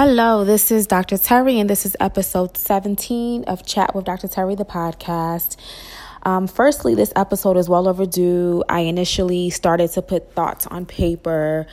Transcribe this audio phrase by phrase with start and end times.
[0.00, 1.18] Hello, this is Dr.
[1.18, 4.28] Terry, and this is episode 17 of Chat with Dr.
[4.28, 5.56] Terry, the podcast.
[6.22, 8.62] Um, firstly, this episode is well overdue.
[8.68, 11.66] I initially started to put thoughts on paper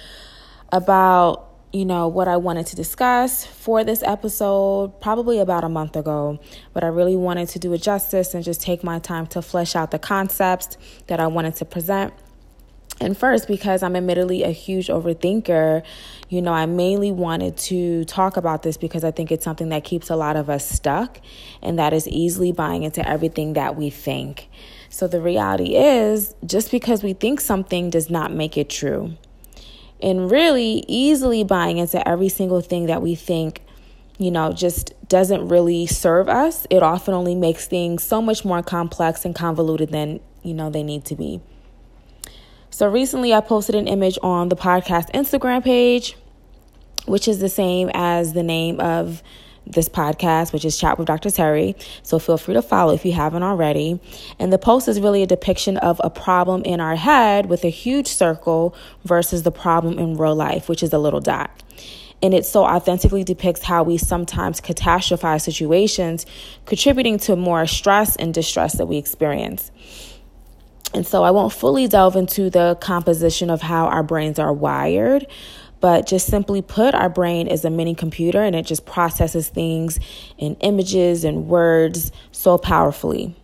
[0.71, 5.95] about, you know, what I wanted to discuss for this episode probably about a month
[5.95, 6.39] ago,
[6.73, 9.75] but I really wanted to do it justice and just take my time to flesh
[9.75, 12.11] out the concepts that I wanted to present.
[13.01, 15.83] And first, because I'm admittedly a huge overthinker,
[16.29, 19.83] you know, I mainly wanted to talk about this because I think it's something that
[19.83, 21.19] keeps a lot of us stuck
[21.61, 24.49] and that is easily buying into everything that we think.
[24.89, 29.15] So the reality is, just because we think something does not make it true.
[30.01, 33.61] And really, easily buying into every single thing that we think,
[34.17, 36.65] you know, just doesn't really serve us.
[36.69, 40.83] It often only makes things so much more complex and convoluted than, you know, they
[40.83, 41.41] need to be.
[42.75, 46.17] So recently I posted an image on the podcast Instagram page,
[47.05, 49.23] which is the same as the name of
[49.65, 51.31] this podcast, which is Chat with Dr.
[51.31, 51.77] Terry.
[52.03, 54.01] So feel free to follow if you haven't already.
[54.39, 57.69] And the post is really a depiction of a problem in our head with a
[57.69, 61.63] huge circle versus the problem in real life, which is a little dot.
[62.21, 66.25] And it so authentically depicts how we sometimes catastrophize situations,
[66.65, 69.71] contributing to more stress and distress that we experience.
[70.95, 75.27] And so I won't fully delve into the composition of how our brains are wired,
[75.81, 79.99] but just simply put, our brain is a mini computer and it just processes things
[80.37, 83.35] in images and words so powerfully.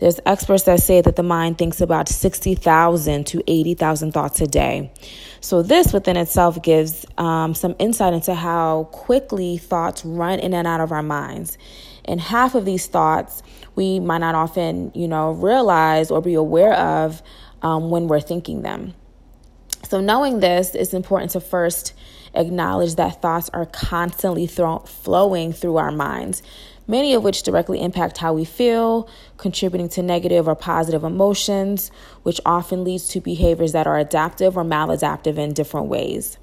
[0.00, 4.92] There's experts that say that the mind thinks about 60,000 to 80,000 thoughts a day.
[5.40, 10.66] So, this within itself gives um, some insight into how quickly thoughts run in and
[10.66, 11.58] out of our minds.
[12.08, 13.42] And half of these thoughts
[13.76, 17.22] we might not often, you know, realize or be aware of
[17.62, 18.94] um, when we're thinking them.
[19.88, 21.92] So, knowing this, it's important to first
[22.34, 26.42] acknowledge that thoughts are constantly flowing through our minds,
[26.88, 31.90] many of which directly impact how we feel, contributing to negative or positive emotions,
[32.24, 36.38] which often leads to behaviors that are adaptive or maladaptive in different ways.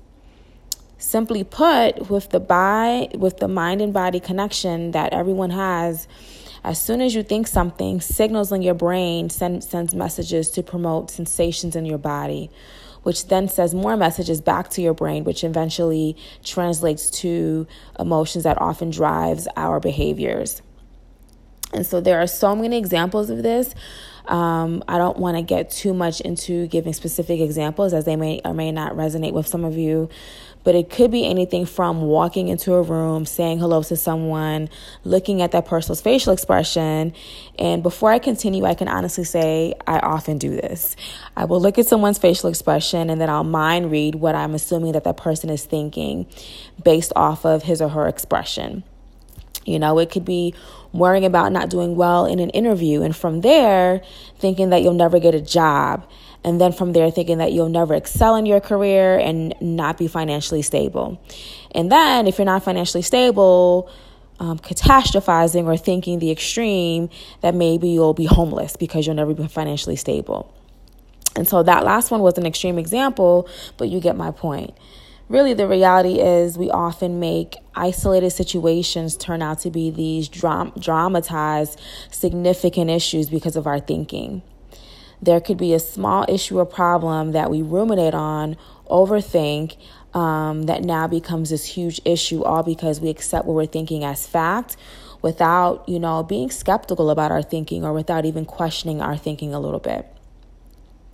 [1.06, 6.08] Simply put, with the by with the mind and body connection that everyone has,
[6.64, 11.12] as soon as you think something, signals in your brain send, sends messages to promote
[11.12, 12.50] sensations in your body,
[13.04, 17.68] which then says more messages back to your brain, which eventually translates to
[18.00, 20.64] emotions that often drives our behaviors.
[21.72, 23.76] And so there are so many examples of this.
[24.28, 28.42] Um, I don't want to get too much into giving specific examples as they may
[28.44, 30.10] or may not resonate with some of you.
[30.66, 34.70] But it could be anything from walking into a room, saying hello to someone,
[35.06, 37.14] looking at that person's facial expression.
[37.58, 40.98] And before I continue, I can honestly say I often do this.
[41.38, 44.92] I will look at someone's facial expression and then I'll mind read what I'm assuming
[44.92, 46.26] that that person is thinking
[46.84, 48.84] based off of his or her expression.
[49.66, 50.54] You know, it could be
[50.94, 54.02] worrying about not doing well in an interview, and from there,
[54.38, 56.08] thinking that you'll never get a job.
[56.46, 60.08] And then from there, thinking that you'll never excel in your career and not be
[60.08, 61.20] financially stable.
[61.72, 63.90] And then, if you're not financially stable,
[64.40, 67.10] um, catastrophizing or thinking the extreme
[67.42, 70.54] that maybe you'll be homeless because you'll never be financially stable.
[71.36, 74.78] And so that last one was an extreme example, but you get my point
[75.28, 80.72] really the reality is we often make isolated situations turn out to be these dram-
[80.78, 81.82] dramatized
[82.12, 84.44] significant issues because of our thinking
[85.22, 88.58] there could be a small issue or problem that we ruminate on
[88.90, 89.78] overthink
[90.14, 94.28] um, that now becomes this huge issue all because we accept what we're thinking as
[94.28, 94.78] fact
[95.22, 99.60] without you know being skeptical about our thinking or without even questioning our thinking a
[99.60, 100.06] little bit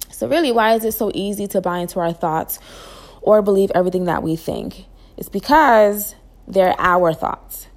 [0.10, 2.60] so really why is it so easy to buy into our thoughts
[3.22, 4.86] or believe everything that we think.
[5.18, 6.16] It's because
[6.48, 7.68] they're our thoughts.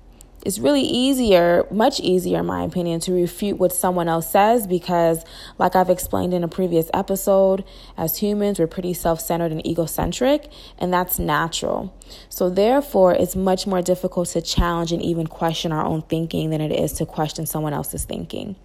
[0.45, 5.25] It's really easier, much easier, in my opinion, to refute what someone else says because,
[5.59, 7.65] like I've explained in a previous episode,
[7.97, 11.97] as humans, we're pretty self centered and egocentric, and that's natural.
[12.29, 16.61] So, therefore, it's much more difficult to challenge and even question our own thinking than
[16.61, 18.57] it is to question someone else's thinking.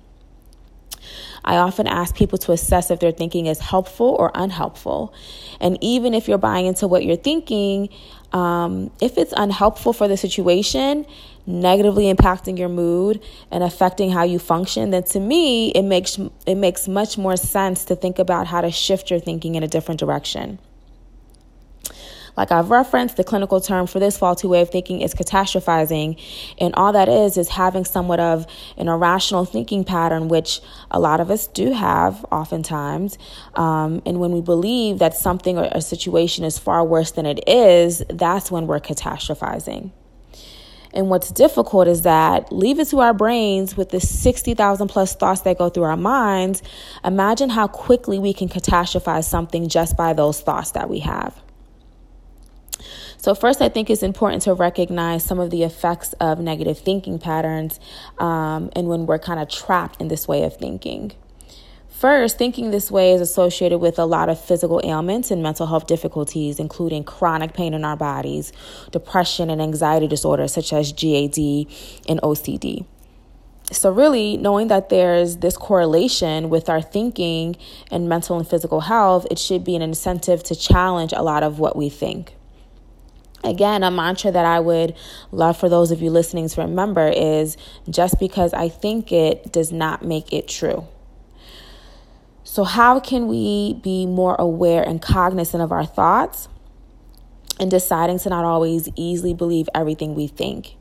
[1.43, 5.13] I often ask people to assess if their thinking is helpful or unhelpful.
[5.59, 7.89] And even if you're buying into what you're thinking,
[8.33, 11.05] um, if it's unhelpful for the situation,
[11.49, 16.55] negatively impacting your mood and affecting how you function, then to me, it makes it
[16.55, 19.99] makes much more sense to think about how to shift your thinking in a different
[19.99, 20.59] direction.
[22.37, 26.17] Like I've referenced, the clinical term for this faulty way of thinking is catastrophizing.
[26.57, 28.47] And all that is, is having somewhat of
[28.77, 33.17] an irrational thinking pattern, which a lot of us do have oftentimes.
[33.55, 37.43] Um, and when we believe that something or a situation is far worse than it
[37.45, 39.91] is, that's when we're catastrophizing.
[40.93, 45.41] And what's difficult is that leave it to our brains with the 60,000 plus thoughts
[45.41, 46.63] that go through our minds.
[47.03, 51.39] Imagine how quickly we can catastrophize something just by those thoughts that we have.
[53.17, 57.19] So, first, I think it's important to recognize some of the effects of negative thinking
[57.19, 57.79] patterns
[58.17, 61.11] um, and when we're kind of trapped in this way of thinking.
[61.99, 65.85] First, thinking this way is associated with a lot of physical ailments and mental health
[65.85, 68.53] difficulties, including chronic pain in our bodies,
[68.89, 71.67] depression, and anxiety disorders such as GAD
[72.07, 72.85] and OCD.
[73.73, 77.57] So, really, knowing that there's this correlation with our thinking
[77.91, 81.59] and mental and physical health, it should be an incentive to challenge a lot of
[81.59, 82.33] what we think.
[83.43, 84.95] Again, a mantra that I would
[85.33, 87.57] love for those of you listening to remember is
[87.89, 90.87] just because I think it does not make it true.
[92.51, 96.49] So, how can we be more aware and cognizant of our thoughts
[97.59, 100.75] and deciding to not always easily believe everything we think?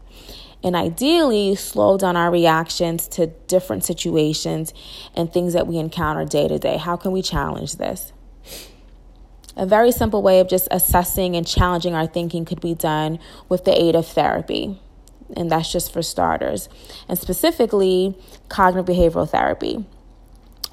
[0.65, 4.73] And ideally, slow down our reactions to different situations
[5.15, 6.79] and things that we encounter day to day.
[6.79, 8.15] How can we challenge this?
[9.55, 13.19] A very simple way of just assessing and challenging our thinking could be done
[13.51, 14.81] with the aid of therapy.
[15.37, 16.71] And that's just for starters,
[17.11, 18.17] and specifically
[18.49, 19.85] cognitive behavioral therapy.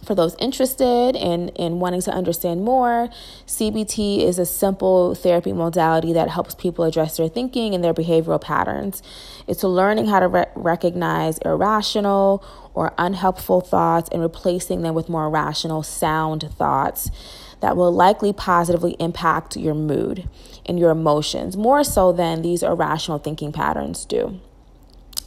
[0.03, 3.09] For those interested in, in wanting to understand more,
[3.47, 8.39] CBT is a simple therapy modality that helps people address their thinking and their behavioral
[8.39, 9.01] patterns.
[9.47, 12.43] It's learning how to re- recognize irrational
[12.73, 17.09] or unhelpful thoughts and replacing them with more rational, sound thoughts
[17.61, 20.27] that will likely positively impact your mood
[20.65, 24.39] and your emotions, more so than these irrational thinking patterns do.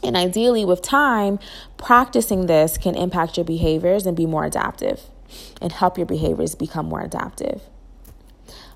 [0.03, 1.39] And ideally, with time,
[1.77, 5.03] practicing this can impact your behaviors and be more adaptive
[5.61, 7.63] and help your behaviors become more adaptive.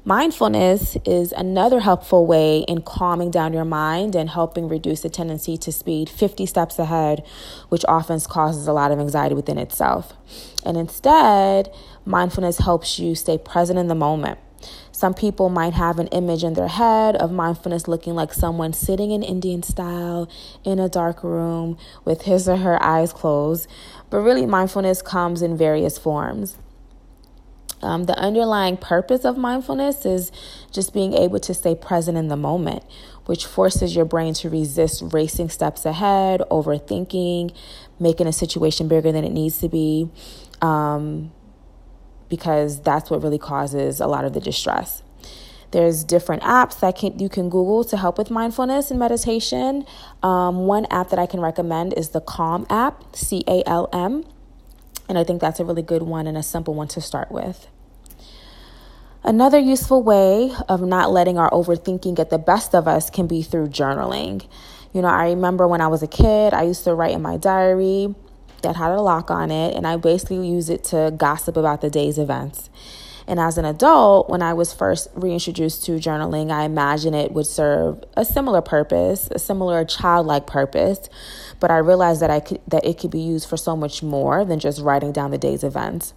[0.04, 5.56] Mindfulness is another helpful way in calming down your mind and helping reduce the tendency
[5.58, 7.24] to speed 50 steps ahead,
[7.68, 10.14] which often causes a lot of anxiety within itself.
[10.66, 11.72] And instead,
[12.04, 14.40] mindfulness helps you stay present in the moment.
[15.02, 19.10] Some people might have an image in their head of mindfulness looking like someone sitting
[19.10, 20.30] in Indian style
[20.62, 23.68] in a dark room with his or her eyes closed,
[24.10, 26.56] but really, mindfulness comes in various forms.
[27.82, 30.30] Um, the underlying purpose of mindfulness is
[30.70, 32.84] just being able to stay present in the moment,
[33.26, 37.52] which forces your brain to resist racing steps ahead, overthinking,
[37.98, 40.08] making a situation bigger than it needs to be.
[40.60, 41.32] Um,
[42.32, 45.02] because that's what really causes a lot of the distress.
[45.70, 49.84] There's different apps that can you can Google to help with mindfulness and meditation.
[50.22, 54.24] Um, one app that I can recommend is the Calm app, C A L M,
[55.10, 57.68] and I think that's a really good one and a simple one to start with.
[59.22, 63.42] Another useful way of not letting our overthinking get the best of us can be
[63.42, 64.48] through journaling.
[64.94, 67.36] You know, I remember when I was a kid, I used to write in my
[67.36, 68.14] diary
[68.62, 71.90] that had a lock on it, and I basically use it to gossip about the
[71.90, 72.70] day's events.
[73.26, 77.46] And as an adult, when I was first reintroduced to journaling, I imagine it would
[77.46, 81.08] serve a similar purpose, a similar childlike purpose.
[81.60, 84.44] But I realized that I could that it could be used for so much more
[84.44, 86.14] than just writing down the day's events.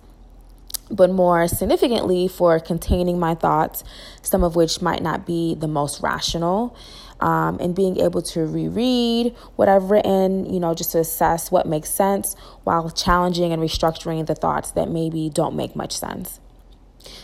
[0.90, 3.84] But more significantly, for containing my thoughts,
[4.22, 6.76] some of which might not be the most rational
[7.20, 11.66] um, and being able to reread what I've written, you know, just to assess what
[11.66, 16.40] makes sense while challenging and restructuring the thoughts that maybe don't make much sense.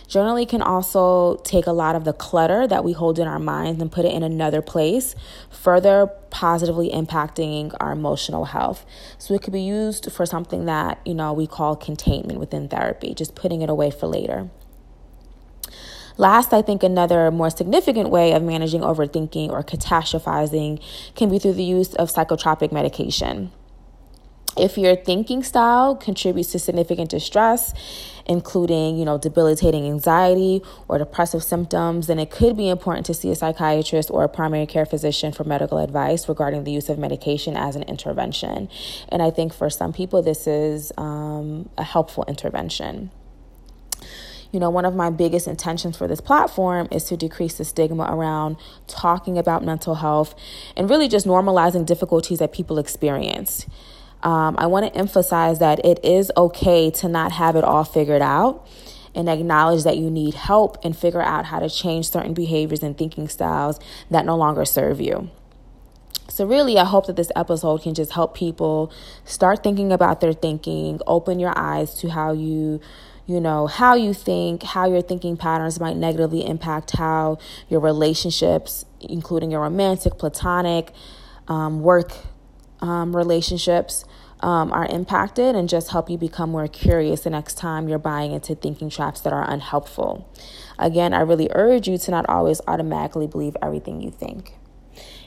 [0.08, 3.82] Journaling can also take a lot of the clutter that we hold in our minds
[3.82, 5.16] and put it in another place,
[5.50, 8.86] further positively impacting our emotional health.
[9.18, 13.14] So it could be used for something that, you know, we call containment within therapy,
[13.14, 14.50] just putting it away for later.
[16.18, 20.82] Last, I think another more significant way of managing overthinking or catastrophizing
[21.16, 23.52] can be through the use of psychotropic medication.
[24.58, 27.74] If your thinking style contributes to significant distress,
[28.26, 33.32] including, you know, debilitating anxiety or depressive symptoms, then it could be important to see
[33.32, 37.56] a psychiatrist or a primary care physician for medical advice regarding the use of medication
[37.56, 38.70] as an intervention.
[39.08, 43.10] And I think for some people, this is um, a helpful intervention
[44.52, 48.04] you know, one of my biggest intentions for this platform is to decrease the stigma
[48.10, 50.36] around talking about mental health
[50.76, 53.66] and really just normalizing difficulties that people experience.
[54.24, 58.22] Um, I want to emphasize that it is okay to not have it all figured
[58.22, 58.68] out
[59.16, 62.98] and acknowledge that you need help and figure out how to change certain behaviors and
[62.98, 63.80] thinking styles
[64.10, 65.30] that no longer serve you.
[66.30, 68.92] So, really, I hope that this episode can just help people
[69.26, 72.80] start thinking about their thinking, open your eyes to how you
[73.26, 77.38] you know, how you think, how your thinking patterns might negatively impact how
[77.70, 80.92] your relationships, including your romantic, platonic,
[81.48, 82.14] um, work
[82.82, 84.06] um, relationships
[84.42, 88.32] um, are impacted and just help you become more curious the next time you're buying
[88.32, 90.28] into thinking traps that are unhelpful.
[90.80, 94.54] Again, I really urge you to not always automatically believe everything you think.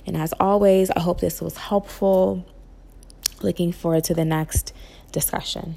[0.06, 2.44] And as always, I hope this was helpful.
[3.40, 4.72] Looking forward to the next
[5.12, 5.76] discussion.